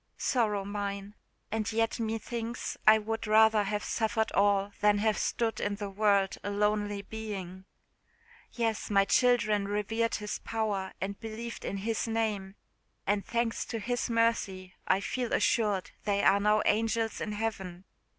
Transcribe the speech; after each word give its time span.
Sorrow 0.17 0.65
mine! 0.65 1.13
and 1.51 1.71
yet 1.71 1.99
me 1.99 2.17
thinks 2.17 2.75
I 2.87 2.97
would 2.97 3.27
rather 3.27 3.61
have 3.65 3.83
suffered 3.83 4.31
all 4.31 4.71
than 4.81 4.97
have 4.97 5.15
stood 5.15 5.59
in 5.59 5.75
the 5.75 5.91
world 5.91 6.39
a 6.43 6.49
lonely 6.49 7.03
being. 7.03 7.65
Yes, 8.51 8.89
my 8.89 9.05
children 9.05 9.67
revered 9.67 10.15
His 10.15 10.39
power 10.39 10.93
and 10.99 11.19
believed 11.19 11.63
in 11.63 11.77
His 11.77 12.07
name, 12.07 12.55
and, 13.05 13.23
thanks 13.23 13.63
to 13.65 13.77
His 13.79 14.09
mercy, 14.09 14.73
I 14.87 15.01
feel 15.01 15.31
assured 15.33 15.91
they 16.03 16.23
are 16.23 16.39
now 16.39 16.63
angels 16.65 17.21
in 17.21 17.33
heaven! 17.33 17.85